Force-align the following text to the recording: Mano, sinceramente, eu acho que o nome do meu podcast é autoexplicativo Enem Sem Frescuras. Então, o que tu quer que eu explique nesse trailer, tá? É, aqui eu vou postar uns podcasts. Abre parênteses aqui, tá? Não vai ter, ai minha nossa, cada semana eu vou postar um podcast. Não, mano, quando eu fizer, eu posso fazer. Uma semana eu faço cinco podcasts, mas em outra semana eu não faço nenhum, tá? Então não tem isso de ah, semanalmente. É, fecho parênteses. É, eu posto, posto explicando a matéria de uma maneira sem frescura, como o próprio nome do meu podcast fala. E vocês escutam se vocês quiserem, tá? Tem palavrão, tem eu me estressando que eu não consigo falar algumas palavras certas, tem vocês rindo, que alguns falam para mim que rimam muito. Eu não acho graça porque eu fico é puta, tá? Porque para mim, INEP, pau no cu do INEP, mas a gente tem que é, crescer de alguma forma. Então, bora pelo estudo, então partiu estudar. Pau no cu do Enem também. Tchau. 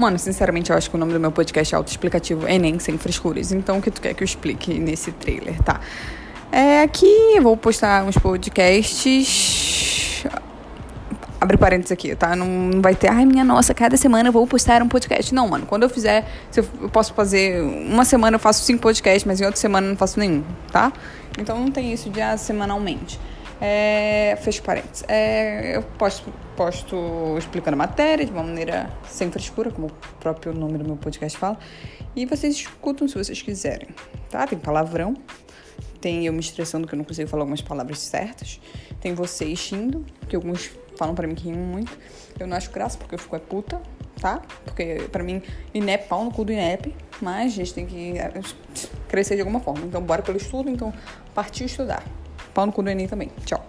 Mano, 0.00 0.18
sinceramente, 0.18 0.70
eu 0.70 0.76
acho 0.78 0.88
que 0.88 0.96
o 0.96 0.98
nome 0.98 1.12
do 1.12 1.20
meu 1.20 1.30
podcast 1.30 1.74
é 1.74 1.76
autoexplicativo 1.76 2.48
Enem 2.48 2.78
Sem 2.78 2.96
Frescuras. 2.96 3.52
Então, 3.52 3.76
o 3.76 3.82
que 3.82 3.90
tu 3.90 4.00
quer 4.00 4.14
que 4.14 4.22
eu 4.22 4.24
explique 4.24 4.78
nesse 4.78 5.12
trailer, 5.12 5.62
tá? 5.62 5.78
É, 6.50 6.80
aqui 6.80 7.04
eu 7.36 7.42
vou 7.42 7.54
postar 7.54 8.02
uns 8.04 8.16
podcasts. 8.16 10.24
Abre 11.38 11.58
parênteses 11.58 11.92
aqui, 11.92 12.16
tá? 12.16 12.34
Não 12.34 12.80
vai 12.80 12.94
ter, 12.94 13.08
ai 13.08 13.26
minha 13.26 13.44
nossa, 13.44 13.74
cada 13.74 13.94
semana 13.98 14.30
eu 14.30 14.32
vou 14.32 14.46
postar 14.46 14.82
um 14.82 14.88
podcast. 14.88 15.34
Não, 15.34 15.46
mano, 15.46 15.66
quando 15.66 15.82
eu 15.82 15.90
fizer, 15.90 16.26
eu 16.56 16.64
posso 16.88 17.12
fazer. 17.12 17.62
Uma 17.62 18.06
semana 18.06 18.36
eu 18.36 18.40
faço 18.40 18.64
cinco 18.64 18.80
podcasts, 18.80 19.24
mas 19.24 19.38
em 19.38 19.44
outra 19.44 19.60
semana 19.60 19.86
eu 19.86 19.90
não 19.90 19.98
faço 19.98 20.18
nenhum, 20.18 20.42
tá? 20.72 20.90
Então 21.38 21.60
não 21.60 21.70
tem 21.70 21.92
isso 21.92 22.08
de 22.08 22.22
ah, 22.22 22.38
semanalmente. 22.38 23.20
É, 23.60 24.36
fecho 24.40 24.62
parênteses. 24.62 25.04
É, 25.06 25.76
eu 25.76 25.82
posto, 25.82 26.32
posto 26.56 27.36
explicando 27.36 27.74
a 27.74 27.78
matéria 27.78 28.24
de 28.24 28.32
uma 28.32 28.42
maneira 28.42 28.90
sem 29.06 29.30
frescura, 29.30 29.70
como 29.70 29.88
o 29.88 29.90
próprio 30.18 30.54
nome 30.54 30.78
do 30.78 30.84
meu 30.84 30.96
podcast 30.96 31.36
fala. 31.38 31.58
E 32.16 32.24
vocês 32.24 32.54
escutam 32.54 33.06
se 33.06 33.14
vocês 33.14 33.42
quiserem, 33.42 33.88
tá? 34.30 34.46
Tem 34.46 34.58
palavrão, 34.58 35.14
tem 36.00 36.26
eu 36.26 36.32
me 36.32 36.40
estressando 36.40 36.86
que 36.86 36.94
eu 36.94 36.96
não 36.96 37.04
consigo 37.04 37.28
falar 37.28 37.42
algumas 37.42 37.60
palavras 37.60 37.98
certas, 37.98 38.60
tem 39.00 39.14
vocês 39.14 39.70
rindo, 39.70 40.06
que 40.26 40.34
alguns 40.34 40.70
falam 40.96 41.14
para 41.14 41.26
mim 41.26 41.34
que 41.34 41.44
rimam 41.44 41.64
muito. 41.64 41.96
Eu 42.38 42.46
não 42.46 42.56
acho 42.56 42.70
graça 42.70 42.96
porque 42.96 43.14
eu 43.14 43.18
fico 43.18 43.36
é 43.36 43.38
puta, 43.38 43.80
tá? 44.20 44.40
Porque 44.64 45.08
para 45.12 45.22
mim, 45.22 45.42
INEP, 45.74 46.08
pau 46.08 46.24
no 46.24 46.30
cu 46.30 46.44
do 46.44 46.52
INEP, 46.52 46.94
mas 47.20 47.52
a 47.52 47.56
gente 47.56 47.74
tem 47.74 47.86
que 47.86 48.18
é, 48.18 48.32
crescer 49.08 49.34
de 49.34 49.42
alguma 49.42 49.60
forma. 49.60 49.84
Então, 49.84 50.02
bora 50.02 50.22
pelo 50.22 50.38
estudo, 50.38 50.70
então 50.70 50.92
partiu 51.34 51.66
estudar. 51.66 52.02
Pau 52.54 52.66
no 52.66 52.72
cu 52.72 52.82
do 52.82 52.90
Enem 52.90 53.08
também. 53.08 53.30
Tchau. 53.44 53.64